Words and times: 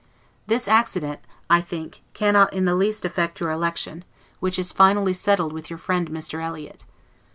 This 0.47 0.67
accident, 0.67 1.19
I 1.47 1.61
think, 1.61 2.01
cannot 2.15 2.53
in 2.53 2.65
the 2.65 2.73
least 2.73 3.05
affect 3.05 3.39
your 3.39 3.51
election, 3.51 4.03
which 4.39 4.57
is 4.57 4.71
finally 4.71 5.13
settled 5.13 5.53
with 5.53 5.69
your 5.69 5.77
friend 5.77 6.09
Mr. 6.09 6.43
Eliot. 6.43 6.85